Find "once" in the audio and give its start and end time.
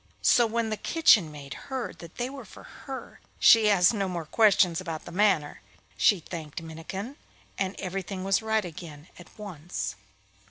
9.37-9.93